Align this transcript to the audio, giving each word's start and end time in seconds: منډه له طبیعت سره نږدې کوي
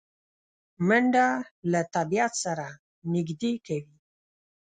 منډه 0.87 1.27
له 1.71 1.81
طبیعت 1.95 2.33
سره 2.43 2.67
نږدې 3.13 3.53
کوي 3.65 3.97